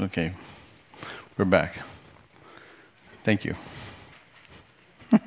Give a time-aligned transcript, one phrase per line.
[0.00, 0.32] Okay,
[1.36, 1.76] we're back.
[3.24, 3.54] Thank you.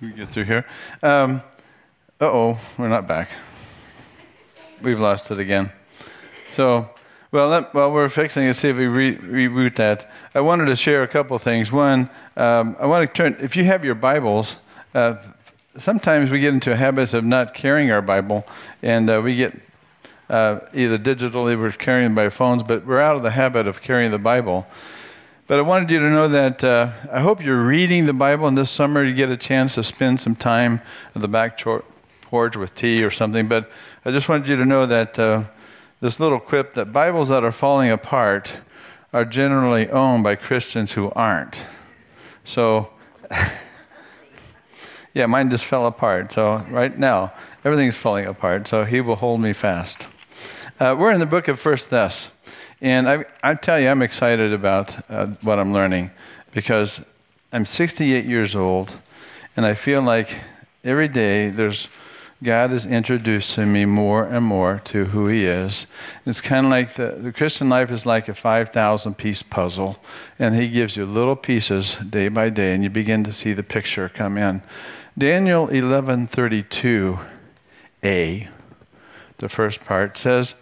[0.00, 0.64] we get through here.
[1.02, 1.42] Um,
[2.20, 3.28] uh oh, we're not back.
[4.80, 5.70] We've lost it again.
[6.52, 6.88] So,
[7.30, 10.10] well, that, while we're fixing it, see if we re- reboot that.
[10.34, 11.70] I wanted to share a couple things.
[11.70, 14.56] One, um, I want to turn, if you have your Bibles,
[14.94, 15.16] uh,
[15.76, 18.46] sometimes we get into a habit of not carrying our Bible,
[18.82, 19.54] and uh, we get
[20.28, 24.10] uh, either digitally, we're carrying by phones, but we're out of the habit of carrying
[24.10, 24.66] the Bible.
[25.46, 28.58] But I wanted you to know that uh, I hope you're reading the Bible, and
[28.58, 30.82] this summer you get a chance to spend some time
[31.14, 31.58] at the back
[32.20, 33.48] porch with tea or something.
[33.48, 33.70] But
[34.04, 35.44] I just wanted you to know that uh,
[36.00, 38.56] this little quip that Bibles that are falling apart
[39.14, 41.62] are generally owned by Christians who aren't.
[42.44, 42.90] So,
[45.14, 46.32] yeah, mine just fell apart.
[46.32, 47.32] So, right now,
[47.68, 48.66] everything's falling apart.
[48.66, 50.06] So, he will hold me fast.
[50.80, 52.30] Uh, we're in the book of First Thess,
[52.80, 56.10] and I, I tell you, I'm excited about uh, what I'm learning
[56.52, 57.04] because
[57.52, 58.94] I'm 68 years old,
[59.54, 60.34] and I feel like
[60.82, 61.88] every day there's
[62.42, 65.86] God is introducing me more and more to who He is.
[66.24, 69.98] It's kind of like the, the Christian life is like a 5,000 piece puzzle,
[70.38, 73.62] and He gives you little pieces day by day, and you begin to see the
[73.62, 74.62] picture come in.
[75.18, 75.68] Daniel
[78.02, 78.48] 11:32a,
[79.38, 80.54] the first part says,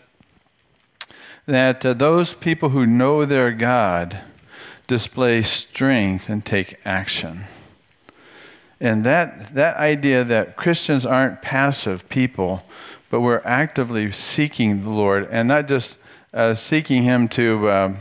[1.46, 4.20] that uh, those people who know their God
[4.86, 7.44] display strength and take action.
[8.80, 12.62] And that, that idea that Christians aren't passive people,
[13.08, 15.98] but we're actively seeking the Lord and not just
[16.34, 17.96] uh, seeking Him to um,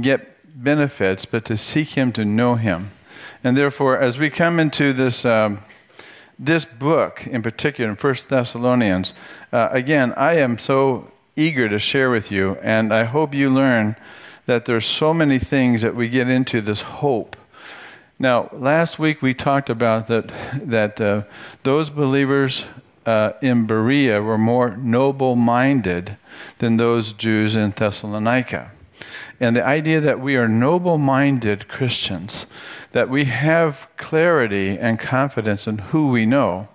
[0.00, 0.30] get
[0.62, 2.92] benefits, but to seek Him to know Him.
[3.42, 5.58] And therefore, as we come into this, um,
[6.38, 9.14] this book in particular, in First Thessalonians,
[9.52, 12.56] uh, again, I am so eager to share with you.
[12.62, 13.96] And I hope you learn
[14.46, 17.36] that there's so many things that we get into this hope.
[18.18, 21.22] Now, last week we talked about that, that uh,
[21.62, 22.66] those believers
[23.06, 26.16] uh, in Berea were more noble minded
[26.58, 28.72] than those Jews in Thessalonica.
[29.44, 32.46] And the idea that we are noble minded Christians,
[32.92, 36.68] that we have clarity and confidence in who we know,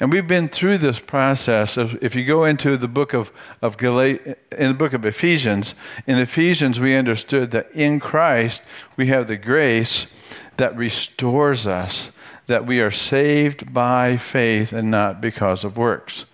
[0.00, 3.76] and we've been through this process of, if you go into the book of, of
[3.76, 5.74] Gal- in the book of Ephesians,
[6.06, 8.62] in Ephesians we understood that in Christ
[8.96, 10.10] we have the grace
[10.56, 12.10] that restores us,
[12.46, 16.24] that we are saved by faith and not because of works.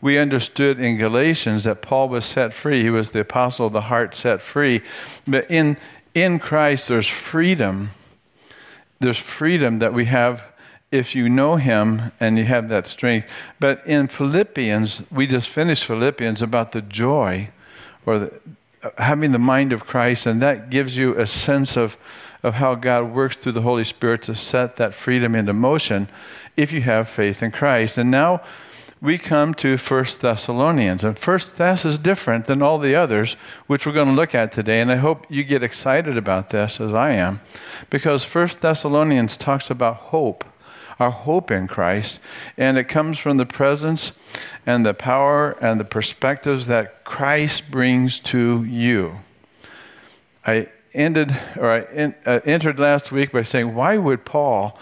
[0.00, 2.82] We understood in Galatians that Paul was set free.
[2.82, 4.82] He was the apostle of the heart set free.
[5.26, 5.76] But in,
[6.14, 7.90] in Christ there's freedom.
[8.98, 10.46] There's freedom that we have
[10.90, 13.28] if you know him and you have that strength.
[13.60, 17.50] But in Philippians, we just finished Philippians about the joy
[18.06, 18.40] or the,
[18.98, 21.96] having the mind of Christ, and that gives you a sense of,
[22.42, 26.08] of how God works through the Holy Spirit to set that freedom into motion
[26.56, 27.98] if you have faith in Christ.
[27.98, 28.42] And now
[29.00, 31.04] we come to First Thessalonians.
[31.04, 33.34] And First Thess is different than all the others,
[33.66, 34.80] which we're going to look at today.
[34.80, 37.40] And I hope you get excited about this as I am,
[37.88, 40.44] because First Thessalonians talks about hope
[41.00, 42.20] our hope in Christ.
[42.58, 44.12] And it comes from the presence
[44.66, 49.20] and the power and the perspectives that Christ brings to you.
[50.46, 54.78] I ended, or I in, uh, entered last week by saying, why would Paul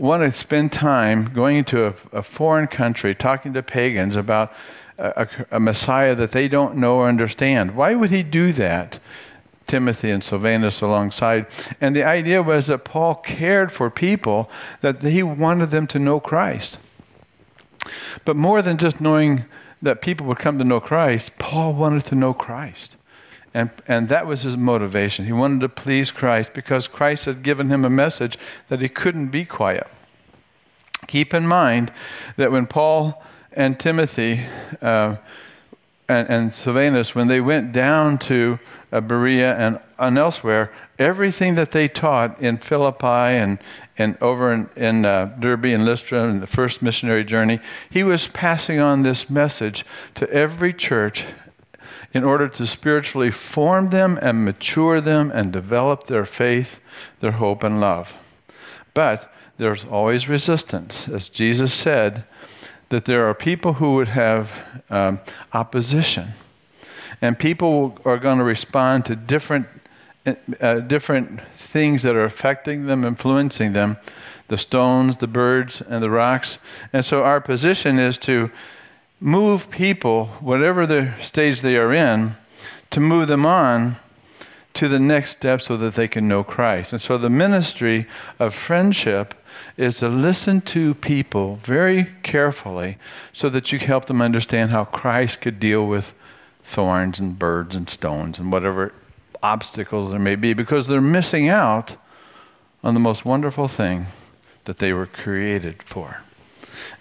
[0.00, 4.52] want to spend time going into a, a foreign country talking to pagans about
[4.98, 7.76] a, a, a Messiah that they don't know or understand?
[7.76, 8.98] Why would he do that?
[9.66, 11.46] Timothy and Silvanus alongside.
[11.80, 14.50] And the idea was that Paul cared for people,
[14.80, 16.78] that he wanted them to know Christ.
[18.24, 19.44] But more than just knowing
[19.80, 22.96] that people would come to know Christ, Paul wanted to know Christ.
[23.52, 25.24] And, and that was his motivation.
[25.24, 28.38] He wanted to please Christ because Christ had given him a message
[28.68, 29.88] that he couldn't be quiet.
[31.06, 31.92] Keep in mind
[32.36, 33.22] that when Paul
[33.52, 34.42] and Timothy
[34.80, 35.16] uh,
[36.08, 38.60] and, and Silvanus, when they went down to
[38.92, 43.58] uh, Berea and, and elsewhere, everything that they taught in Philippi and,
[43.98, 47.58] and over in, in uh, Derbe and Lystra in the first missionary journey,
[47.88, 51.24] he was passing on this message to every church
[52.12, 56.80] in order to spiritually form them and mature them and develop their faith,
[57.20, 58.16] their hope, and love.
[58.94, 61.08] But there's always resistance.
[61.08, 62.24] As Jesus said,
[62.88, 64.52] that there are people who would have
[64.90, 65.20] um,
[65.52, 66.30] opposition.
[67.22, 69.66] And people are going to respond to different,
[70.60, 73.96] uh, different things that are affecting them, influencing them
[74.48, 76.58] the stones, the birds, and the rocks.
[76.92, 78.50] And so our position is to
[79.20, 82.36] move people, whatever the stage they are in,
[82.90, 83.96] to move them on
[84.74, 86.92] to the next step so that they can know Christ.
[86.92, 88.06] And so the ministry
[88.38, 89.34] of friendship
[89.76, 92.96] is to listen to people very carefully
[93.32, 96.14] so that you help them understand how Christ could deal with
[96.62, 98.92] thorns and birds and stones and whatever
[99.42, 101.96] obstacles there may be because they're missing out
[102.82, 104.06] on the most wonderful thing
[104.64, 106.22] that they were created for.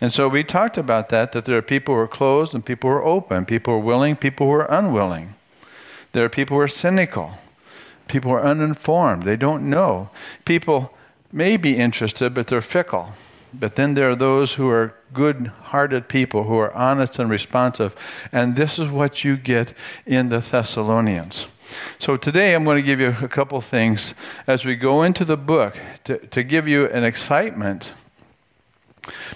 [0.01, 2.89] And so we talked about that, that there are people who are closed and people
[2.89, 5.35] who are open, people who are willing, people who are unwilling.
[6.11, 7.37] There are people who are cynical,
[8.07, 10.09] people who are uninformed, they don't know.
[10.45, 10.93] People
[11.31, 13.13] may be interested, but they're fickle.
[13.53, 17.95] But then there are those who are good hearted people who are honest and responsive.
[18.31, 19.73] And this is what you get
[20.05, 21.47] in the Thessalonians.
[21.99, 24.13] So today I'm going to give you a couple things
[24.47, 27.91] as we go into the book to, to give you an excitement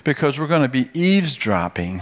[0.04, 2.02] because we're going to be eavesdropping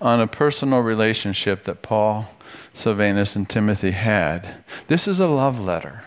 [0.00, 2.28] on a personal relationship that Paul,
[2.72, 4.64] Silvanus, and Timothy had.
[4.88, 6.04] This is a love letter.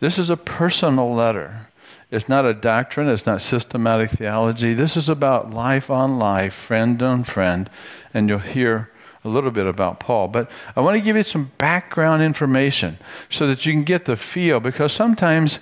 [0.00, 1.68] This is a personal letter.
[2.10, 4.72] It's not a doctrine, it's not systematic theology.
[4.72, 7.68] This is about life on life, friend on friend,
[8.14, 8.90] and you'll hear
[9.24, 10.28] a little bit about Paul.
[10.28, 12.98] But I want to give you some background information
[13.30, 15.58] so that you can get the feel, because sometimes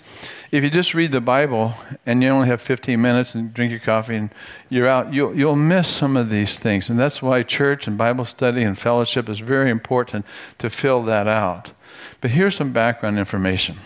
[0.53, 1.75] if you just read the Bible
[2.05, 4.31] and you only have 15 minutes and drink your coffee and
[4.69, 6.88] you're out, you'll, you'll miss some of these things.
[6.88, 10.25] And that's why church and Bible study and fellowship is very important
[10.58, 11.73] to fill that out.
[12.20, 13.79] But here's some background information.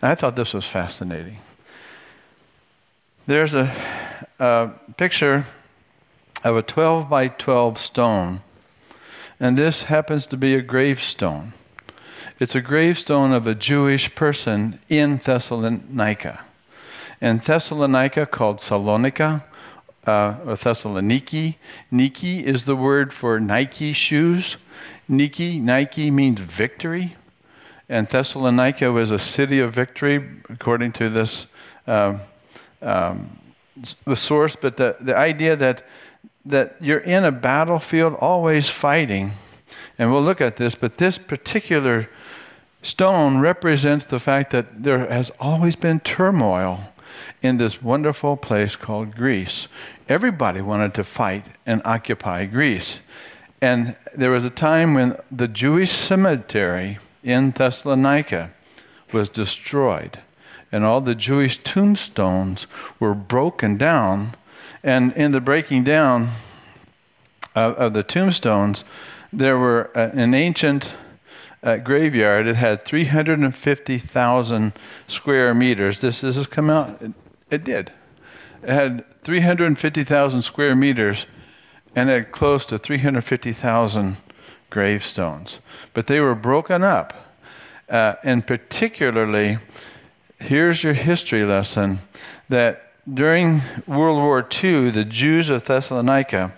[0.00, 1.38] And I thought this was fascinating.
[3.26, 3.72] There's a,
[4.38, 5.44] a picture
[6.42, 8.40] of a 12 by 12 stone,
[9.40, 11.54] and this happens to be a gravestone.
[12.38, 16.44] It's a gravestone of a Jewish person in Thessalonica.
[17.20, 19.42] And Thessalonica, called Salonika,
[20.06, 21.56] uh, or Thessaloniki.
[21.92, 24.56] Niki is the word for Nike shoes.
[25.08, 27.16] Niki, Nike means victory.
[27.88, 31.46] And Thessalonica was a city of victory, according to this
[31.86, 32.18] uh,
[32.80, 33.36] um,
[34.04, 35.82] the source, but the, the idea that,
[36.44, 39.32] that you're in a battlefield always fighting.
[39.98, 42.08] And we'll look at this, but this particular
[42.82, 46.92] stone represents the fact that there has always been turmoil
[47.42, 49.68] in this wonderful place called Greece.
[50.08, 53.00] Everybody wanted to fight and occupy Greece.
[53.60, 58.52] And there was a time when the Jewish cemetery in Thessalonica
[59.12, 60.18] was destroyed
[60.72, 62.66] and all the Jewish tombstones
[62.98, 64.30] were broken down.
[64.82, 66.28] And in the breaking down
[67.54, 68.84] of, of the tombstones,
[69.32, 70.94] there were uh, an ancient
[71.62, 72.46] uh, graveyard.
[72.46, 74.72] It had 350,000
[75.06, 76.00] square meters.
[76.00, 77.00] This, this has come out?
[77.02, 77.12] It,
[77.50, 77.92] it did.
[78.62, 81.26] It had 350,000 square meters
[81.94, 84.16] and it had close to 350,000
[84.70, 85.58] gravestones.
[85.92, 87.14] But they were broken up.
[87.88, 89.58] Uh, and particularly,
[90.38, 91.98] here's your history lesson
[92.48, 96.52] that during World War II, the Jews of Thessalonica,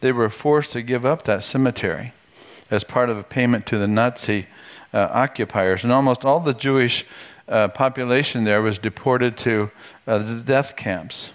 [0.00, 2.12] they were forced to give up that cemetery
[2.70, 4.46] as part of a payment to the Nazi
[4.92, 5.84] uh, occupiers.
[5.84, 7.04] And almost all the Jewish
[7.48, 9.70] uh, population there was deported to
[10.06, 11.30] uh, the death camps.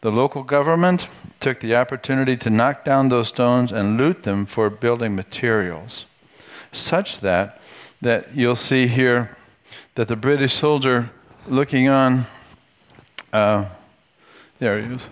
[0.00, 1.08] The local government
[1.40, 6.04] took the opportunity to knock down those stones and loot them for building materials,
[6.72, 7.60] such that
[8.00, 9.36] that you'll see here
[9.96, 11.10] that the British soldier
[11.48, 12.26] looking on,
[13.32, 13.64] uh,
[14.58, 15.08] there he is.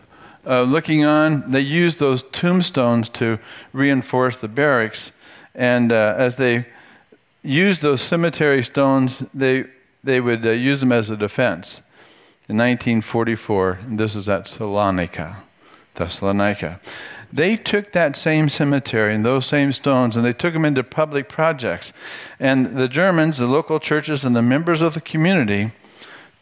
[0.47, 3.38] Uh, looking on, they used those tombstones to
[3.73, 5.11] reinforce the barracks.
[5.55, 6.67] And uh, as they
[7.43, 9.65] used those cemetery stones, they,
[10.05, 11.81] they would uh, use them as a defense.
[12.49, 15.38] In 1944, this is at Salonika,
[15.97, 16.81] Thessalonica.
[17.33, 21.29] They took that same cemetery and those same stones and they took them into public
[21.29, 21.93] projects.
[22.38, 25.73] And the Germans, the local churches, and the members of the community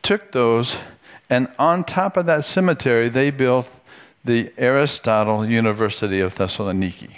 [0.02, 0.76] took those,
[1.30, 3.74] and on top of that cemetery, they built
[4.24, 7.16] the Aristotle University of Thessaloniki.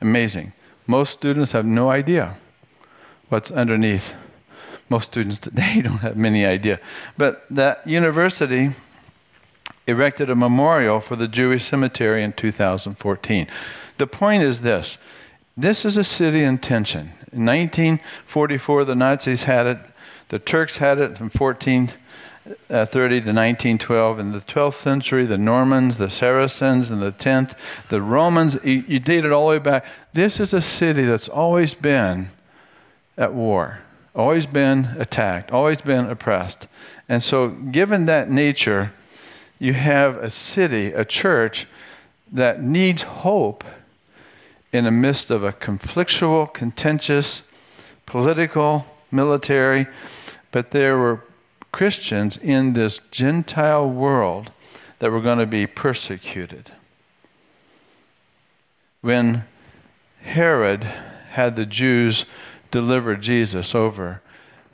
[0.00, 0.52] Amazing.
[0.86, 2.36] Most students have no idea
[3.28, 4.14] what's underneath.
[4.88, 6.80] Most students today don't have many idea.
[7.16, 8.70] But that university
[9.86, 13.46] erected a memorial for the Jewish cemetery in 2014.
[13.98, 14.98] The point is this
[15.56, 17.12] this is a city in tension.
[17.32, 19.78] In 1944, the Nazis had it.
[20.28, 22.01] The Turks had it from 1430
[22.46, 24.18] uh, to 1912.
[24.18, 27.56] In the 12th century, the Normans, the Saracens, in the 10th,
[27.88, 29.84] the Romans, you, you date it all the way back.
[30.12, 32.28] This is a city that's always been
[33.16, 33.80] at war,
[34.14, 36.66] always been attacked, always been oppressed.
[37.08, 38.92] And so, given that nature,
[39.58, 41.66] you have a city, a church
[42.32, 43.64] that needs hope
[44.72, 47.42] in the midst of a conflictual, contentious,
[48.06, 49.86] political, military,
[50.50, 51.22] but there were
[51.72, 54.52] Christians in this Gentile world
[54.98, 56.70] that were going to be persecuted.
[59.00, 59.44] When
[60.20, 60.84] Herod
[61.30, 62.26] had the Jews
[62.70, 64.22] deliver Jesus over,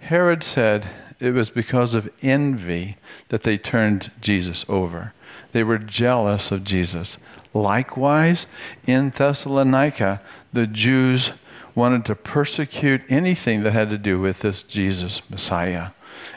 [0.00, 0.88] Herod said
[1.18, 2.96] it was because of envy
[3.28, 5.14] that they turned Jesus over.
[5.52, 7.16] They were jealous of Jesus.
[7.54, 8.46] Likewise,
[8.86, 10.20] in Thessalonica,
[10.52, 11.30] the Jews
[11.74, 15.90] wanted to persecute anything that had to do with this Jesus Messiah.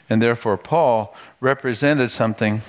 [0.10, 2.62] And therefore, Paul represented something.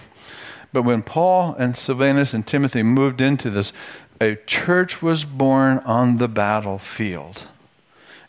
[0.72, 3.72] But when Paul and Silvanus and Timothy moved into this,
[4.20, 7.44] a church was born on the battlefield.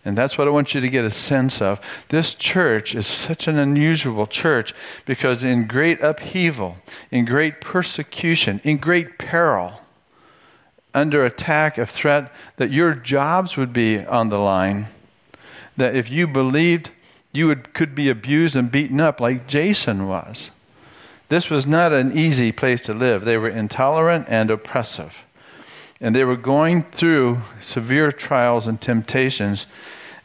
[0.06, 1.80] And that's what I want you to get a sense of.
[2.10, 4.74] This church is such an unusual church
[5.06, 6.78] because, in great upheaval,
[7.10, 9.82] in great persecution, in great peril,
[10.94, 14.88] under attack of threat, that your jobs would be on the line,
[15.78, 16.92] that if you believed,
[17.34, 20.52] you would, could be abused and beaten up like Jason was.
[21.30, 23.26] This was not an easy place to live.
[23.26, 25.26] They were intolerant and oppressive.
[26.00, 29.66] And they were going through severe trials and temptations.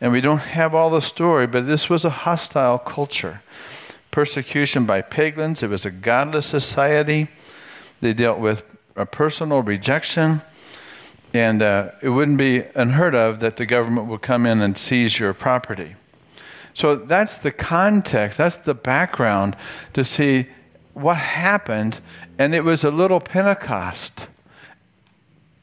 [0.02, 3.40] And we don't have all the story, but this was a hostile culture.
[4.10, 7.28] Persecution by pagans, it was a godless society.
[8.02, 8.62] They dealt with
[8.94, 10.42] a personal rejection.
[11.32, 15.18] And uh, it wouldn't be unheard of that the government would come in and seize
[15.18, 15.94] your property.
[16.78, 19.56] So that's the context, that's the background
[19.94, 20.47] to see
[20.94, 22.00] what happened.
[22.38, 24.28] And it was a little Pentecost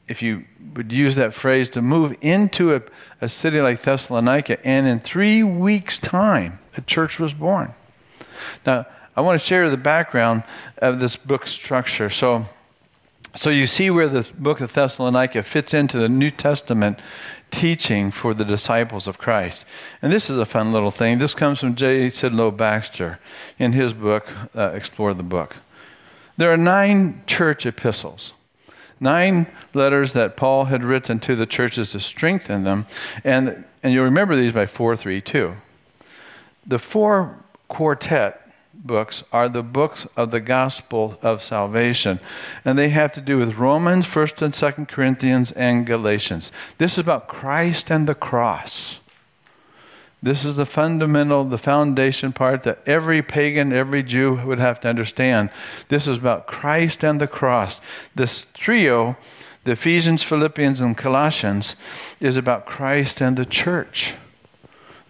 [0.08, 0.44] if you
[0.74, 2.82] would use that phrase, to move into a,
[3.20, 7.74] a city like Thessalonica, and in three weeks' time, a church was born.
[8.64, 10.44] Now, I want to share the background
[10.78, 12.10] of this book structure.
[12.10, 12.44] So,
[13.34, 17.00] so you see where the book of Thessalonica fits into the New Testament
[17.50, 19.64] teaching for the disciples of Christ.
[20.02, 21.18] And this is a fun little thing.
[21.18, 22.08] This comes from J.
[22.08, 23.18] Sidlow Baxter
[23.58, 25.56] in his book, uh, Explore the Book.
[26.36, 28.32] There are nine church epistles
[29.00, 32.86] nine letters that Paul had written to the churches to strengthen them.
[33.24, 35.56] And, and you'll remember these by 432.
[36.66, 38.45] The four quartet
[38.84, 42.20] books are the books of the gospel of salvation.
[42.64, 46.52] And they have to do with Romans, 1st and 2nd Corinthians, and Galatians.
[46.78, 48.98] This is about Christ and the cross.
[50.22, 54.88] This is the fundamental, the foundation part that every pagan, every Jew would have to
[54.88, 55.50] understand.
[55.88, 57.80] This is about Christ and the cross.
[58.14, 59.16] This trio,
[59.64, 61.76] the Ephesians, Philippians, and Colossians,
[62.18, 64.14] is about Christ and the church.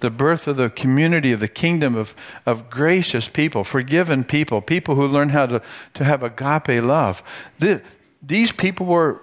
[0.01, 4.95] The birth of the community of the kingdom of, of gracious people, forgiven people, people
[4.95, 5.63] who learn how to,
[5.95, 7.23] to have agape love.
[7.59, 7.83] The,
[8.23, 9.23] these people were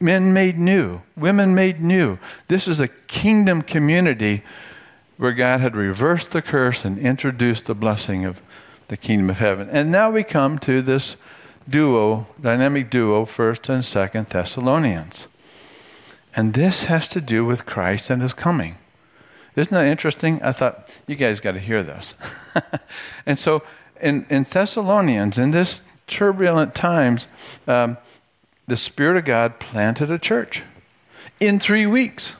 [0.00, 2.18] men made new, women made new.
[2.48, 4.42] This is a kingdom community
[5.16, 8.40] where God had reversed the curse and introduced the blessing of
[8.86, 9.68] the kingdom of heaven.
[9.70, 11.16] And now we come to this
[11.68, 15.26] duo, dynamic duo, first and second Thessalonians.
[16.34, 18.76] And this has to do with Christ and his coming.
[19.58, 20.40] Isn't that interesting?
[20.42, 22.14] I thought, you guys got to hear this.
[23.26, 23.62] and so
[24.00, 27.26] in, in Thessalonians, in this turbulent times,
[27.66, 27.96] um,
[28.66, 30.62] the Spirit of God planted a church
[31.40, 32.36] in three weeks.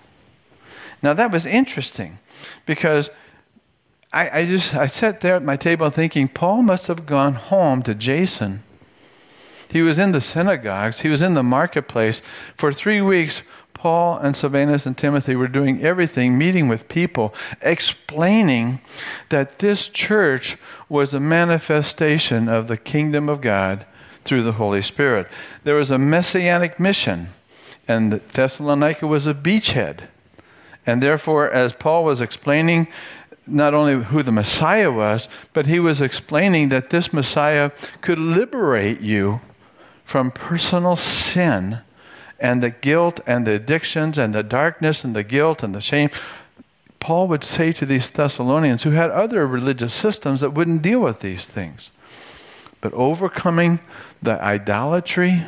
[1.02, 2.18] Now that was interesting
[2.66, 3.10] because
[4.12, 7.82] I, I just I sat there at my table thinking Paul must have gone home
[7.82, 8.62] to Jason.
[9.70, 12.22] He was in the synagogues, he was in the marketplace.
[12.56, 13.42] For three weeks,
[13.78, 17.32] Paul and Silvanus and Timothy were doing everything, meeting with people,
[17.62, 18.80] explaining
[19.28, 20.58] that this church
[20.88, 23.86] was a manifestation of the kingdom of God
[24.24, 25.28] through the Holy Spirit.
[25.62, 27.28] There was a messianic mission,
[27.86, 30.08] and Thessalonica was a beachhead.
[30.84, 32.88] And therefore, as Paul was explaining
[33.46, 37.70] not only who the Messiah was, but he was explaining that this Messiah
[38.00, 39.40] could liberate you
[40.04, 41.80] from personal sin
[42.38, 46.10] and the guilt and the addictions and the darkness and the guilt and the shame.
[47.00, 51.20] Paul would say to these Thessalonians who had other religious systems that wouldn't deal with
[51.20, 51.92] these things.
[52.80, 53.80] But overcoming
[54.22, 55.44] the idolatry,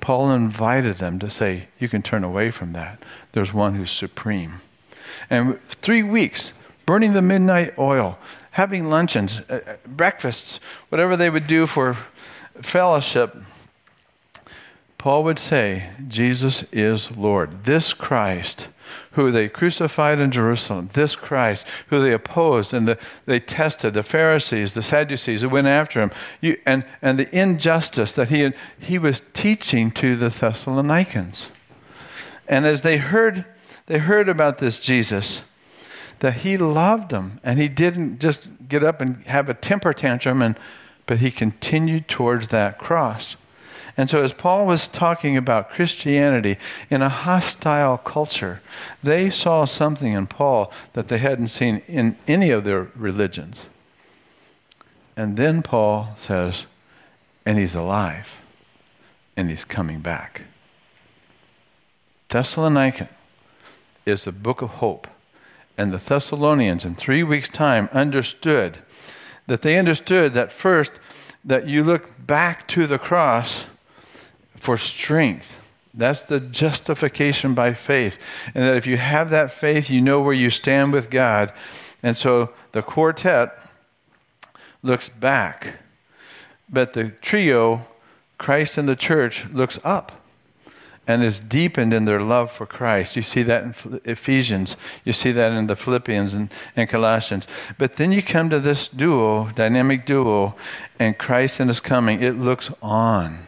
[0.00, 3.02] Paul invited them to say, You can turn away from that.
[3.32, 4.60] There's one who's supreme.
[5.30, 6.52] And three weeks,
[6.84, 8.18] burning the midnight oil,
[8.52, 11.96] having luncheons, uh, uh, breakfasts, whatever they would do for
[12.62, 13.36] fellowship,
[14.98, 17.64] Paul would say, Jesus is Lord.
[17.64, 18.68] This Christ
[19.12, 24.02] who they crucified in Jerusalem, this Christ, who they opposed and the, they tested, the
[24.02, 26.10] Pharisees, the Sadducees who went after him,
[26.40, 31.50] you, and, and the injustice that he, he was teaching to the Thessalonians.
[32.48, 33.44] And as they heard,
[33.86, 35.42] they heard about this Jesus,
[36.20, 40.42] that he loved them and he didn't just get up and have a temper tantrum
[40.42, 40.58] and
[41.06, 43.36] but he continued towards that cross.
[43.96, 46.58] And so, as Paul was talking about Christianity
[46.90, 48.60] in a hostile culture,
[49.02, 53.66] they saw something in Paul that they hadn't seen in any of their religions.
[55.16, 56.66] And then Paul says,
[57.46, 58.42] and he's alive,
[59.36, 60.42] and he's coming back.
[62.28, 63.08] Thessalonica
[64.04, 65.06] is the book of hope.
[65.78, 68.78] And the Thessalonians, in three weeks' time, understood
[69.46, 70.92] that they understood that first,
[71.46, 73.64] that you look back to the cross
[74.56, 75.62] for strength.
[75.94, 78.18] That's the justification by faith.
[78.54, 81.52] And that if you have that faith, you know where you stand with God.
[82.02, 83.58] And so the quartet
[84.82, 85.76] looks back,
[86.68, 87.86] but the trio,
[88.38, 90.25] Christ and the church, looks up
[91.06, 93.16] and is deepened in their love for Christ.
[93.16, 94.76] You see that in Ephesians.
[95.04, 97.46] You see that in the Philippians and, and Colossians.
[97.78, 100.56] But then you come to this duo, dynamic duo,
[100.98, 102.22] and Christ and his coming.
[102.22, 103.40] It looks on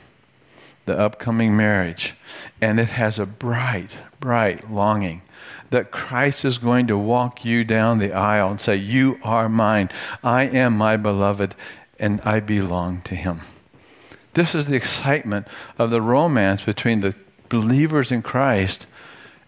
[0.87, 2.15] the upcoming marriage,
[2.61, 5.23] and it has a bright, bright longing
[5.71, 9.91] that Christ is going to walk you down the aisle and say, You are mine.
[10.23, 11.55] I am my beloved,
[11.99, 13.41] and I belong to him.
[14.35, 15.47] This is the excitement
[15.79, 17.15] of the romance between the
[17.49, 18.87] believers in Christ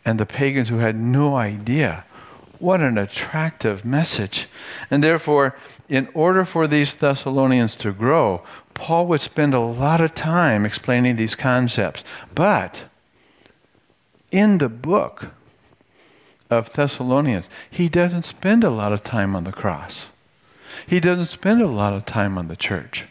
[0.04, 2.04] and the pagans who had no idea.
[2.58, 4.46] What an attractive message.
[4.90, 5.56] And therefore,
[5.88, 8.42] in order for these Thessalonians to grow,
[8.74, 12.04] Paul would spend a lot of time explaining these concepts.
[12.34, 12.84] But
[14.30, 15.32] in the book
[16.50, 20.10] of Thessalonians, he doesn't spend a lot of time on the cross.
[20.86, 23.06] He doesn't spend a lot of time on the church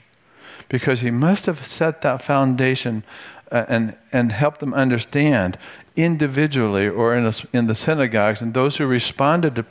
[0.69, 3.03] because he must have set that foundation
[3.51, 5.57] uh, and, and help them understand
[5.95, 8.41] individually or in, a, in the synagogues.
[8.41, 9.65] And those who responded to,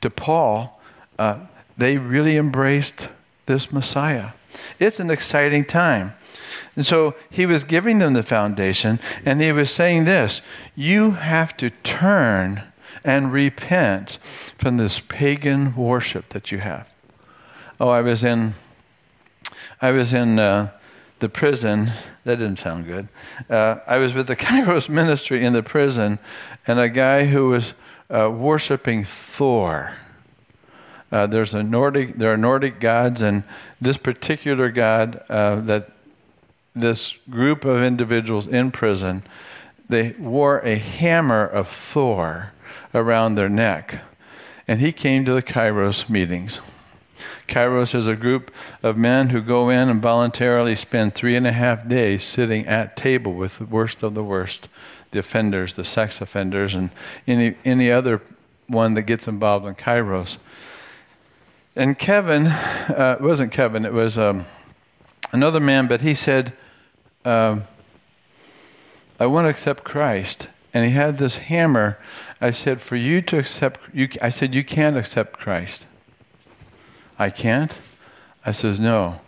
[0.00, 0.80] to Paul,
[1.18, 1.40] uh,
[1.76, 3.08] they really embraced
[3.46, 4.30] this Messiah.
[4.78, 6.14] It's an exciting time.
[6.76, 10.42] And so he was giving them the foundation, and he was saying this
[10.74, 12.62] You have to turn
[13.04, 16.90] and repent from this pagan worship that you have.
[17.78, 18.54] Oh, I was in,
[19.80, 20.70] I was in uh,
[21.20, 21.92] the prison.
[22.24, 23.08] That didn't sound good.
[23.48, 26.18] Uh, I was with the Kairos ministry in the prison,
[26.66, 27.74] and a guy who was
[28.10, 29.96] uh, worshiping Thor.
[31.12, 32.16] Uh, there's a Nordic.
[32.16, 33.44] There are Nordic gods, and
[33.80, 35.90] this particular god uh, that
[36.74, 39.22] this group of individuals in prison,
[39.88, 42.52] they wore a hammer of Thor
[42.94, 44.02] around their neck,
[44.68, 46.60] and he came to the Kairos meetings.
[47.50, 48.50] Kairos is a group
[48.82, 52.96] of men who go in and voluntarily spend three and a half days sitting at
[52.96, 54.68] table with the worst of the worst,
[55.10, 56.90] the offenders, the sex offenders, and
[57.26, 58.22] any, any other
[58.68, 60.38] one that gets involved in Kairos.
[61.76, 64.46] And Kevin, uh, it wasn't Kevin, it was um,
[65.32, 66.52] another man, but he said,
[67.24, 67.64] um,
[69.18, 70.48] I want to accept Christ.
[70.72, 71.98] And he had this hammer.
[72.40, 75.86] I said, For you to accept, you, I said, You can't accept Christ.
[77.20, 77.78] I can't?
[78.46, 79.20] I says, No.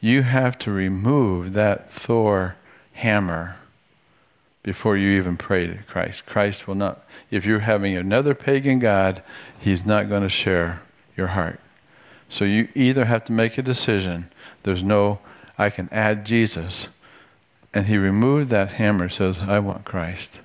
[0.00, 2.56] You have to remove that Thor
[2.94, 3.56] hammer
[4.62, 6.24] before you even pray to Christ.
[6.24, 9.22] Christ will not, if you're having another pagan God,
[9.58, 10.80] he's not going to share
[11.18, 11.60] your heart.
[12.30, 14.30] So you either have to make a decision.
[14.62, 15.18] There's no,
[15.58, 16.88] I can add Jesus.
[17.74, 20.40] And he removed that hammer, says, I want Christ.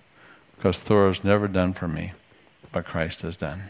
[0.57, 2.11] Because Thor has never done for me
[2.71, 3.65] what Christ has done.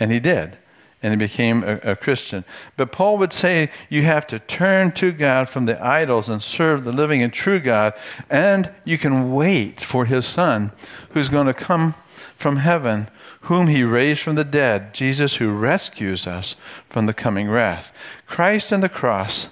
[0.00, 0.56] And he did
[1.02, 2.44] and he became a, a, Christian.
[2.76, 6.84] But Paul would say you have to turn to God from the idols and serve
[6.84, 7.94] the living and true God,
[8.30, 10.72] and you can wait for his Son
[11.10, 11.94] who's going to come
[12.36, 13.08] from heaven,
[13.42, 16.56] whom he raised from the dead, Jesus who rescues us
[16.88, 17.96] from the coming wrath.
[18.26, 19.48] Christ and the cross,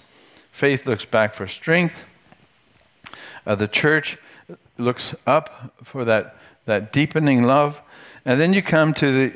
[0.52, 2.04] faith looks back for strength.
[3.46, 4.18] Uh, the church
[4.78, 6.36] looks up for that,
[6.70, 7.83] that deepening love.
[8.24, 9.30] And then you come to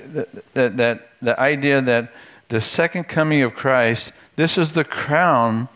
[0.55, 2.12] the, that, the idea that
[2.49, 5.68] the second coming of Christ, this is the crown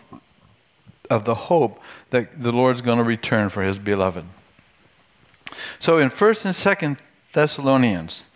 [1.10, 4.24] of the hope that the Lord's going to return for his beloved.
[5.78, 6.98] So in 1st and 2nd
[7.32, 8.26] Thessalonians,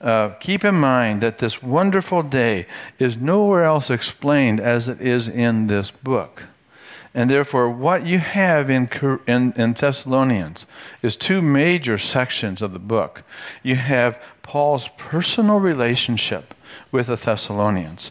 [0.00, 2.66] uh, keep in mind that this wonderful day
[2.98, 6.44] is nowhere else explained as it is in this book.
[7.16, 8.90] And therefore, what you have in,
[9.26, 10.66] in, in, Thessalonians
[11.00, 13.22] is two major sections of the book.
[13.62, 16.52] You have Paul's personal relationship
[16.92, 18.10] with the Thessalonians,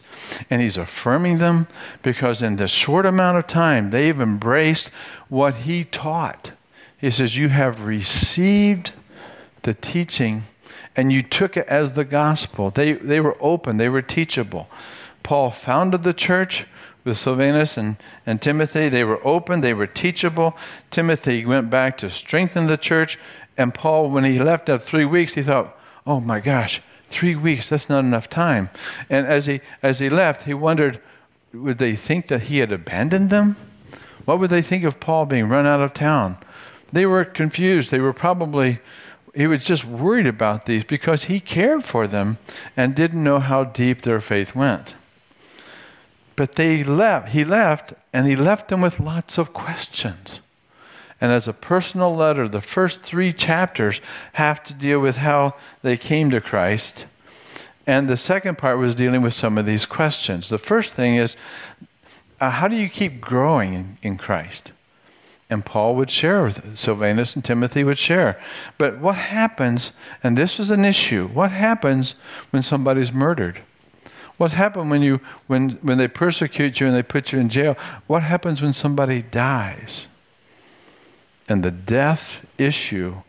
[0.50, 1.68] and he's affirming them
[2.02, 4.88] because in this short amount of time, they've embraced
[5.28, 6.50] what he taught.
[6.98, 8.90] He says, You have received
[9.62, 10.42] the teaching
[10.96, 12.70] and you took it as the gospel.
[12.70, 14.68] They, they were open, they were teachable.
[15.22, 16.66] Paul founded the church
[17.06, 18.90] with Silvanus and, and Timothy.
[18.90, 20.56] They were open, they were teachable.
[20.90, 23.18] Timothy went back to strengthen the church.
[23.56, 27.70] And Paul, when he left after three weeks, he thought, oh my gosh, three weeks,
[27.70, 28.68] that's not enough time.
[29.08, 31.00] And as he, as he left, he wondered,
[31.54, 33.56] would they think that he had abandoned them?
[34.26, 36.36] What would they think of Paul being run out of town?
[36.92, 37.90] They were confused.
[37.90, 38.80] They were probably,
[39.34, 42.38] he was just worried about these because he cared for them
[42.76, 44.94] and didn't know how deep their faith went.
[46.36, 50.40] But they left, he left, and he left them with lots of questions.
[51.18, 54.02] And as a personal letter, the first three chapters
[54.34, 57.06] have to deal with how they came to Christ.
[57.86, 60.48] And the second part was dealing with some of these questions.
[60.50, 61.36] The first thing is
[62.38, 64.72] uh, how do you keep growing in, in Christ?
[65.48, 68.38] And Paul would share with Silvanus and Timothy would share.
[68.76, 72.14] But what happens, and this is an issue, what happens
[72.50, 73.62] when somebody's murdered?
[74.36, 77.76] What happens when you when when they persecute you and they put you in jail?
[78.06, 80.06] What happens when somebody dies?
[81.48, 83.22] And the death issue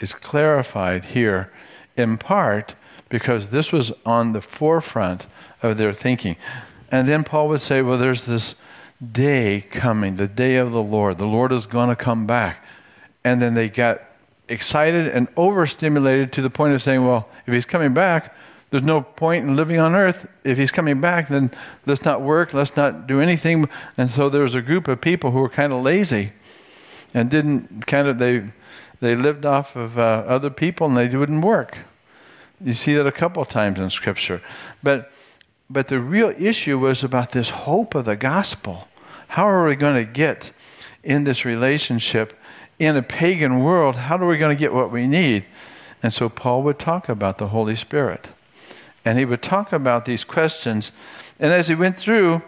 [0.00, 1.52] is clarified here
[1.96, 2.74] in part
[3.08, 5.26] because this was on the forefront
[5.62, 6.36] of their thinking.
[6.90, 8.54] And then Paul would say, well, there's this
[9.12, 11.18] day coming, the day of the Lord.
[11.18, 12.64] The Lord is going to come back.
[13.24, 14.02] And then they got
[14.48, 18.34] excited and overstimulated to the point of saying, well, if he's coming back,
[18.74, 20.28] there's no point in living on earth.
[20.42, 21.52] If he's coming back, then
[21.86, 23.68] let's not work, let's not do anything.
[23.96, 26.32] And so there was a group of people who were kind of lazy
[27.14, 28.50] and didn't kind of, they,
[28.98, 31.78] they lived off of uh, other people and they wouldn't work.
[32.60, 34.42] You see that a couple of times in Scripture.
[34.82, 35.12] But,
[35.70, 38.88] but the real issue was about this hope of the gospel.
[39.28, 40.50] How are we going to get
[41.04, 42.36] in this relationship
[42.80, 43.94] in a pagan world?
[43.94, 45.44] How are we going to get what we need?
[46.02, 48.30] And so Paul would talk about the Holy Spirit.
[49.04, 50.92] And he would talk about these questions.
[51.38, 52.42] And as he went through,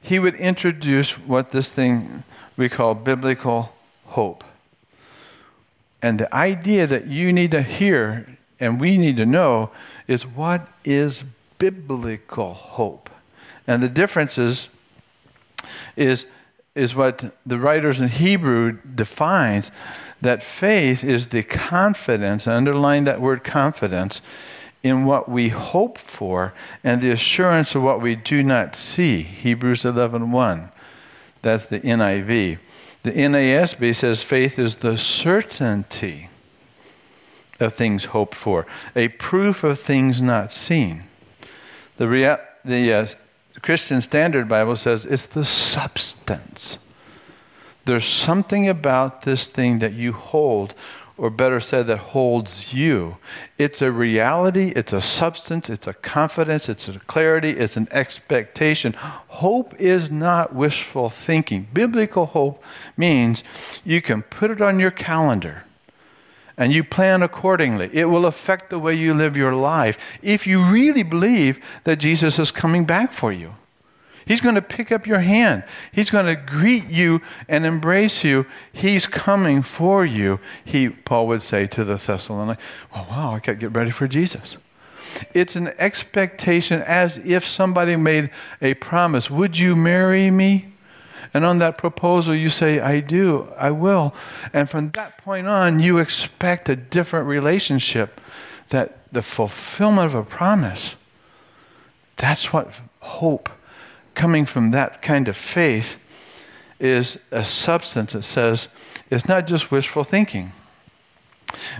[0.00, 2.24] he would introduce what this thing
[2.56, 3.74] we call biblical
[4.06, 4.44] hope.
[6.00, 9.70] And the idea that you need to hear and we need to know
[10.06, 11.24] is what is
[11.58, 13.10] biblical hope.
[13.66, 14.68] And the difference is,
[15.96, 16.26] is,
[16.74, 19.70] is what the writers in Hebrew defines
[20.20, 24.20] that faith is the confidence, underline that word confidence,
[24.82, 29.22] in what we hope for and the assurance of what we do not see.
[29.22, 30.70] Hebrews 11:1.
[31.42, 32.58] That's the NIV.
[33.02, 36.28] The NASB says faith is the certainty
[37.60, 41.04] of things hoped for, a proof of things not seen.
[41.96, 43.06] The, rea- the uh,
[43.62, 46.78] Christian Standard Bible says it's the substance.
[47.84, 50.74] There's something about this thing that you hold,
[51.18, 53.18] or better said, that holds you.
[53.58, 58.94] It's a reality, it's a substance, it's a confidence, it's a clarity, it's an expectation.
[58.96, 61.68] Hope is not wishful thinking.
[61.72, 62.62] Biblical hope
[62.96, 63.42] means
[63.84, 65.64] you can put it on your calendar
[66.56, 67.90] and you plan accordingly.
[67.92, 72.38] It will affect the way you live your life if you really believe that Jesus
[72.38, 73.54] is coming back for you.
[74.26, 75.64] He's going to pick up your hand.
[75.92, 78.46] He's going to greet you and embrace you.
[78.72, 80.40] He's coming for you.
[80.64, 82.60] He, Paul would say to the Thessalonians,
[82.94, 84.56] "Oh wow, I got to get ready for Jesus."
[85.34, 89.30] It's an expectation as if somebody made a promise.
[89.30, 90.72] Would you marry me?
[91.34, 94.14] And on that proposal, you say, I do, I will.
[94.52, 98.20] And from that point on, you expect a different relationship,
[98.70, 100.94] that the fulfillment of a promise.
[102.16, 103.48] That's what hope,
[104.18, 105.98] coming from that kind of faith,
[106.80, 108.68] is a substance that says
[109.10, 110.52] it's not just wishful thinking.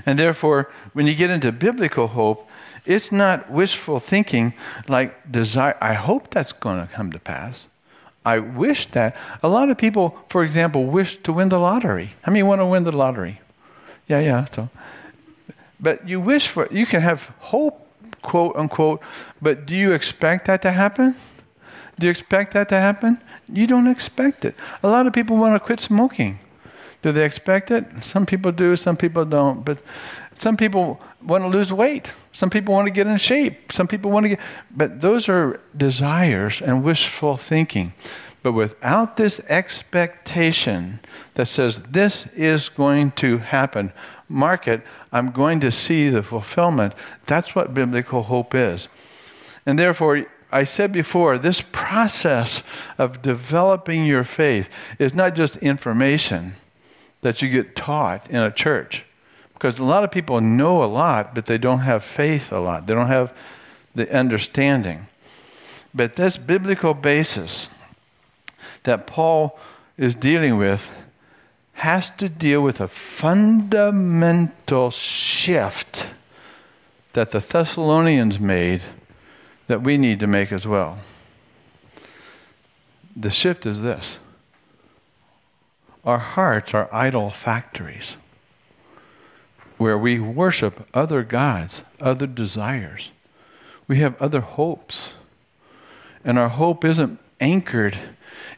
[0.07, 2.49] And therefore, when you get into biblical hope,
[2.87, 4.55] it's not wishful thinking
[4.89, 5.77] like desire.
[5.81, 7.69] I hope that's going to come to pass.
[8.25, 9.17] I wish that.
[9.43, 12.15] A lot of people, for example, wish to win the lottery.
[12.23, 13.41] How many want to win the lottery?
[14.07, 14.47] Yeah, yeah.
[14.47, 14.71] So,
[15.81, 17.87] but you wish for you can have hope,
[18.23, 19.01] quote unquote.
[19.41, 21.15] But do you expect that to happen?
[21.99, 23.21] Do you expect that to happen?
[23.49, 24.55] You don't expect it.
[24.83, 26.39] A lot of people want to quit smoking.
[27.03, 27.85] Do they expect it?
[28.03, 29.65] Some people do, some people don't.
[29.65, 29.79] But
[30.35, 32.13] some people want to lose weight.
[32.33, 33.73] Some people want to get in shape.
[33.73, 37.93] Some people want to get, but those are desires and wishful thinking.
[38.43, 41.01] But without this expectation
[41.35, 43.93] that says, this is going to happen,
[44.29, 44.83] mark it,
[45.13, 46.95] I'm going to see the fulfillment,
[47.27, 48.89] that's what biblical hope is.
[49.67, 52.63] And therefore, I said before, this process
[52.97, 56.55] of developing your faith is not just information
[57.21, 59.05] that you get taught in a church.
[59.53, 62.87] Because a lot of people know a lot, but they don't have faith a lot.
[62.87, 63.37] They don't have
[63.95, 65.09] the understanding.
[65.95, 67.69] But this biblical basis
[68.85, 69.59] that Paul
[69.97, 70.95] is dealing with
[71.75, 76.07] has to deal with a fundamental shift
[77.13, 78.83] that the Thessalonians made
[79.69, 80.99] that we need to make as well.
[83.15, 84.19] The shift is this
[86.05, 88.17] our hearts are idol factories
[89.77, 93.11] where we worship other gods, other desires.
[93.87, 95.13] We have other hopes.
[96.25, 97.97] And our hope isn't anchored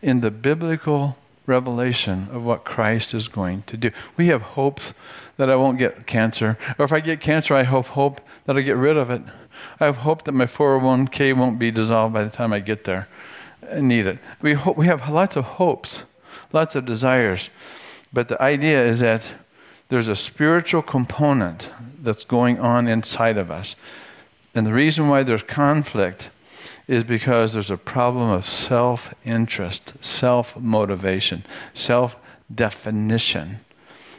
[0.02, 3.90] in the biblical revelation of what Christ is going to do.
[4.16, 4.94] We have hopes
[5.36, 8.62] that I won't get cancer, or if I get cancer, I have hope that I'll
[8.62, 9.22] get rid of it.
[9.78, 13.08] I have hope that my 401k won't be dissolved by the time I get there.
[13.70, 14.18] I need it.
[14.40, 16.04] We, ho- we have lots of hopes,
[16.52, 17.50] lots of desires,
[18.12, 19.32] but the idea is that
[19.88, 21.70] there's a spiritual component
[22.00, 23.76] that's going on inside of us.
[24.54, 26.30] And the reason why there's conflict
[26.88, 32.16] is because there's a problem of self interest, self motivation, self
[32.52, 33.60] definition.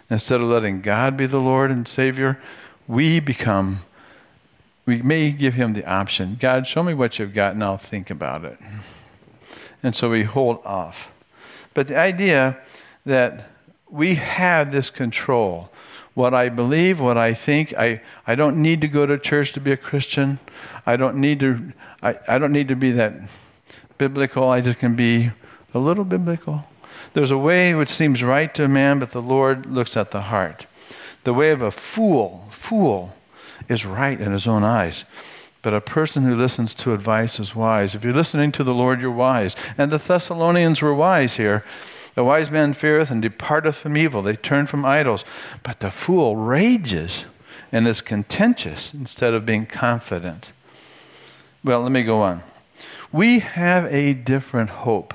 [0.10, 2.42] Instead of letting God be the Lord and Savior,
[2.88, 3.80] we become,
[4.86, 8.10] we may give Him the option God, show me what you've got and I'll think
[8.10, 8.58] about it.
[9.84, 11.12] And so we hold off.
[11.74, 12.60] But the idea
[13.06, 13.50] that
[13.90, 15.72] we have this control
[16.14, 17.74] what I believe, what I think.
[17.78, 20.40] I, I don't need to go to church to be a Christian.
[20.86, 23.14] I don't need to I, I don't need to be that
[23.98, 24.50] biblical.
[24.50, 25.32] I just can be
[25.74, 26.66] a little biblical.
[27.14, 30.22] There's a way which seems right to a man, but the Lord looks at the
[30.22, 30.66] heart.
[31.24, 33.14] The way of a fool, fool,
[33.68, 35.06] is right in his own eyes.
[35.62, 37.94] But a person who listens to advice is wise.
[37.94, 39.56] If you're listening to the Lord, you're wise.
[39.78, 41.64] And the Thessalonians were wise here.
[42.16, 44.22] The wise man feareth and departeth from evil.
[44.22, 45.24] They turn from idols.
[45.64, 47.26] But the fool rages
[47.72, 50.52] and is contentious instead of being confident.
[51.64, 52.42] Well, let me go on.
[53.12, 55.14] We have a different hope,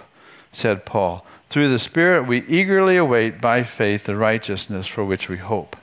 [0.53, 1.27] said Paul.
[1.49, 5.77] Through the Spirit, we eagerly await by faith the righteousness for which we hope.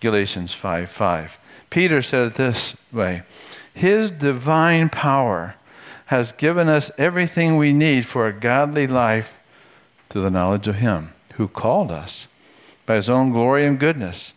[0.00, 1.38] Galatians 5 5.
[1.74, 3.24] Peter said it this way
[3.74, 5.56] His divine power
[6.06, 9.40] has given us everything we need for a godly life
[10.10, 12.28] to the knowledge of Him who called us
[12.86, 14.34] by His own glory and goodness.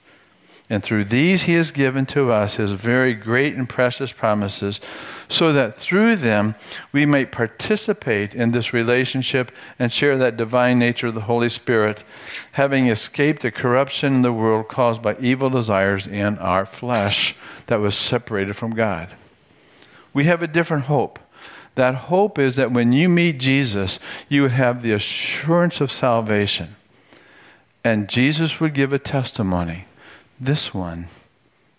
[0.69, 4.82] And through these He has given to us His very great and precious promises,
[5.30, 6.56] so that through them
[6.91, 12.03] we may participate in this relationship and share that divine nature of the Holy Spirit,
[12.53, 17.36] having escaped the corruption in the world caused by evil desires in our flesh
[17.67, 19.15] that was separated from God.
[20.13, 21.19] We have a different hope.
[21.75, 26.75] That hope is that when you meet Jesus, you would have the assurance of salvation.
[27.84, 29.86] And Jesus would give a testimony.
[30.39, 31.08] This one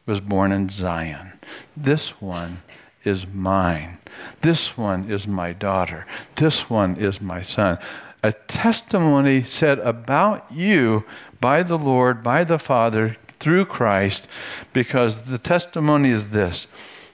[0.07, 1.39] was born in Zion.
[1.77, 2.63] This one
[3.05, 3.99] is mine.
[4.41, 6.07] This one is my daughter.
[6.35, 7.79] This one is my son.
[8.23, 11.05] A testimony said about you
[11.41, 14.27] by the Lord, by the Father, through Christ,
[14.73, 16.67] because the testimony is this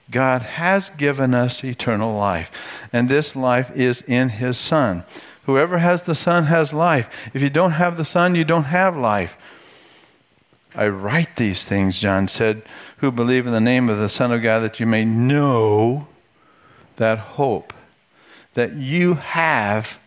[0.09, 5.03] God has given us eternal life, and this life is in His Son.
[5.45, 7.29] Whoever has the Son has life.
[7.33, 9.37] If you don't have the Son, you don't have life.
[10.75, 12.63] I write these things, John said,
[12.97, 16.07] who believe in the name of the Son of God, that you may know
[16.97, 17.73] that hope,
[18.53, 19.99] that you have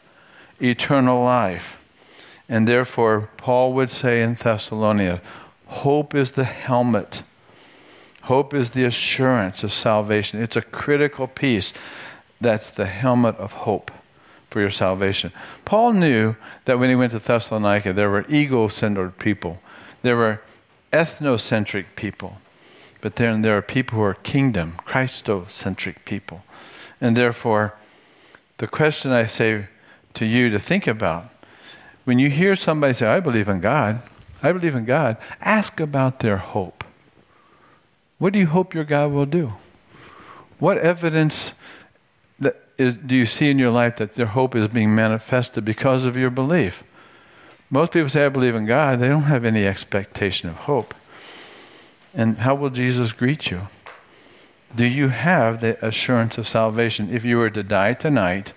[0.61, 1.85] eternal life.
[2.49, 5.21] And therefore, Paul would say in Thessalonica,
[5.67, 7.23] hope is the helmet
[8.29, 10.43] Hope is the assurance of salvation.
[10.43, 11.73] It's a critical piece.
[12.43, 13.91] That's the helmet of hope
[14.51, 15.33] for your salvation.
[15.65, 19.63] Paul knew that when he went to Thessalonica, there were ego-centered people.
[20.03, 20.43] There were
[20.93, 22.39] ethnocentric people.
[23.01, 26.45] But then there are people who are kingdom, Christocentric people.
[27.01, 27.75] And therefore,
[28.59, 29.69] the question I say
[30.15, 31.31] to you to think about
[32.05, 34.03] when you hear somebody say, I believe in God,
[34.43, 36.83] I believe in God, ask about their hope.
[38.19, 39.55] What do you hope your God will do?
[40.59, 41.53] What evidence
[42.41, 46.31] do you see in your life that their hope is being manifested because of your
[46.31, 46.83] belief?
[47.71, 49.01] Most people say, I believe in God.
[49.01, 50.95] They don't have any expectation of hope.
[52.15, 53.69] And how will Jesus greet you?
[54.75, 57.15] Do you have the assurance of salvation?
[57.15, 58.53] If you were to die tonight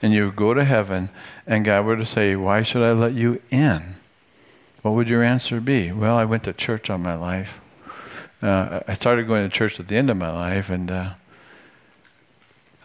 [0.00, 1.08] and you go to heaven
[1.46, 3.96] and God were to say, Why should I let you in?
[4.82, 5.92] What would your answer be?
[5.92, 7.60] Well, I went to church all my life
[8.42, 11.14] uh, I started going to church at the end of my life, and uh,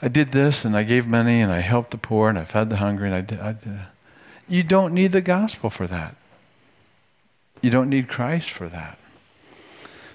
[0.01, 2.69] I did this, and I gave money, and I helped the poor, and I fed
[2.69, 3.39] the hungry, and I did.
[3.39, 3.79] I did.
[4.47, 6.15] You don't need the gospel for that.
[7.61, 8.97] You don't need Christ for that.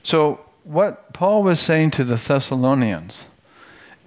[0.03, 3.27] So, what Paul was saying to the Thessalonians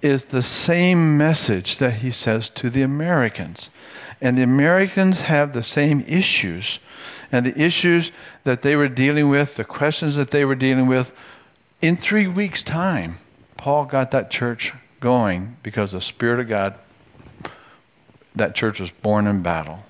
[0.02, 3.70] is the same message that he says to the Americans.
[4.20, 6.78] And the Americans have the same issues.
[7.30, 8.12] And the issues
[8.44, 11.12] that they were dealing with, the questions that they were dealing with,
[11.80, 13.18] in three weeks' time,
[13.56, 16.74] Paul got that church going because the Spirit of God,
[18.34, 19.85] that church was born in battle.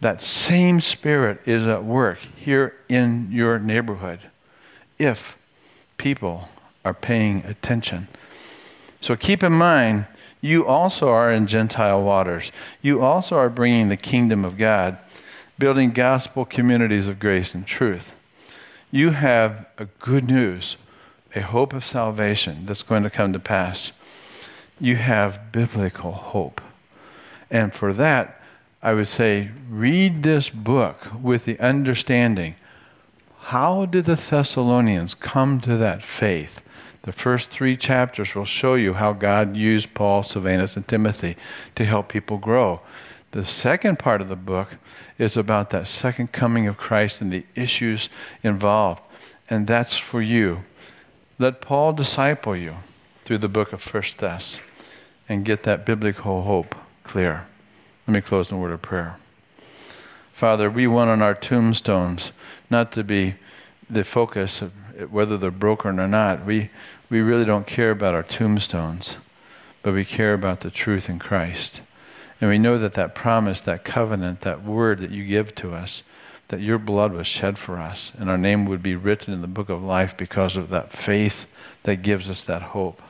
[0.00, 4.20] That same Spirit is at work here in your neighborhood
[4.98, 5.36] if
[5.96, 6.48] people
[6.84, 8.08] are paying attention.
[9.00, 10.06] So keep in mind,
[10.40, 12.52] you also are in Gentile waters.
[12.80, 14.98] You also are bringing the kingdom of God,
[15.58, 18.12] building gospel communities of grace and truth.
[18.90, 20.76] You have a good news,
[21.34, 23.92] a hope of salvation that's going to come to pass.
[24.80, 26.60] You have biblical hope.
[27.50, 28.37] And for that,
[28.82, 32.54] I would say read this book with the understanding
[33.48, 36.60] how did the Thessalonians come to that faith?
[37.02, 41.34] The first three chapters will show you how God used Paul, Silvanus, and Timothy
[41.74, 42.82] to help people grow.
[43.30, 44.76] The second part of the book
[45.16, 48.10] is about that second coming of Christ and the issues
[48.42, 49.00] involved.
[49.48, 50.64] And that's for you.
[51.38, 52.76] Let Paul disciple you
[53.24, 54.60] through the book of First Thess
[55.26, 57.46] and get that biblical hope clear.
[58.08, 59.18] Let me close in a word of prayer.
[60.32, 62.32] Father, we want on our tombstones
[62.70, 63.34] not to be
[63.90, 64.72] the focus of
[65.12, 66.46] whether they're broken or not.
[66.46, 66.70] We,
[67.10, 69.18] we really don't care about our tombstones,
[69.82, 71.82] but we care about the truth in Christ.
[72.40, 76.02] And we know that that promise, that covenant, that word that you give to us,
[76.48, 79.46] that your blood was shed for us, and our name would be written in the
[79.46, 81.46] book of life because of that faith
[81.82, 83.02] that gives us that hope.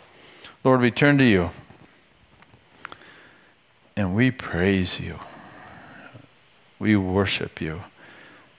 [0.64, 1.50] Lord, we turn to you
[3.98, 5.18] and we praise you.
[6.78, 7.80] We worship you.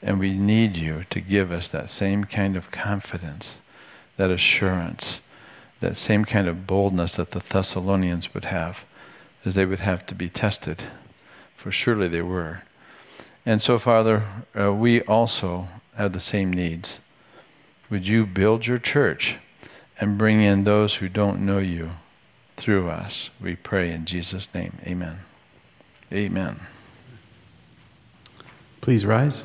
[0.02, 3.60] And we need you to give us that same kind of confidence,
[4.17, 5.21] that assurance,
[5.80, 8.84] that same kind of boldness that the Thessalonians would have,
[9.45, 10.84] as they would have to be tested.
[11.56, 12.63] For surely they were.
[13.45, 14.25] And so, Father,
[14.60, 16.99] uh, we also have the same needs.
[17.89, 19.38] Would you build your church
[20.02, 21.91] and bring in those who don't know you
[22.58, 23.30] through us?
[23.39, 24.80] We pray in Jesus' name.
[24.86, 25.19] Amen.
[26.12, 26.60] Amen.
[28.82, 29.43] Please rise.